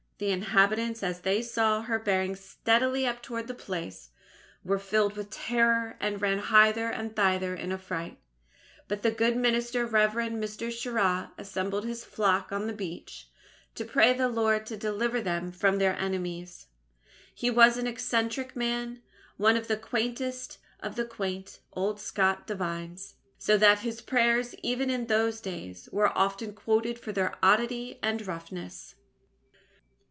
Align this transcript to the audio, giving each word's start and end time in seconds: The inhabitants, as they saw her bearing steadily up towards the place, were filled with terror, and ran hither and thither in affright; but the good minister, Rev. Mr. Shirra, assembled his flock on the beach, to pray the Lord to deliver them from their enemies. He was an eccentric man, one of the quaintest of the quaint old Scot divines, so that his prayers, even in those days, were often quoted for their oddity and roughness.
The 0.17 0.29
inhabitants, 0.29 1.01
as 1.01 1.21
they 1.21 1.41
saw 1.41 1.81
her 1.81 1.97
bearing 1.97 2.35
steadily 2.35 3.07
up 3.07 3.23
towards 3.23 3.47
the 3.47 3.55
place, 3.55 4.11
were 4.63 4.77
filled 4.77 5.15
with 5.15 5.31
terror, 5.31 5.97
and 5.99 6.21
ran 6.21 6.37
hither 6.37 6.89
and 6.91 7.15
thither 7.15 7.55
in 7.55 7.71
affright; 7.71 8.19
but 8.87 9.01
the 9.01 9.09
good 9.09 9.35
minister, 9.35 9.83
Rev. 9.83 10.11
Mr. 10.11 10.69
Shirra, 10.71 11.31
assembled 11.39 11.85
his 11.85 12.05
flock 12.05 12.51
on 12.51 12.67
the 12.67 12.73
beach, 12.73 13.29
to 13.73 13.83
pray 13.83 14.13
the 14.13 14.27
Lord 14.29 14.67
to 14.67 14.77
deliver 14.77 15.21
them 15.21 15.51
from 15.51 15.79
their 15.79 15.97
enemies. 15.97 16.67
He 17.33 17.49
was 17.49 17.77
an 17.77 17.87
eccentric 17.87 18.55
man, 18.55 19.01
one 19.37 19.57
of 19.57 19.67
the 19.67 19.75
quaintest 19.75 20.59
of 20.81 20.97
the 20.97 21.05
quaint 21.05 21.61
old 21.73 21.99
Scot 21.99 22.45
divines, 22.45 23.15
so 23.39 23.57
that 23.57 23.79
his 23.79 24.01
prayers, 24.01 24.53
even 24.61 24.91
in 24.91 25.07
those 25.07 25.41
days, 25.41 25.89
were 25.91 26.15
often 26.15 26.53
quoted 26.53 26.99
for 26.99 27.11
their 27.11 27.33
oddity 27.41 27.97
and 28.03 28.27
roughness. 28.27 28.93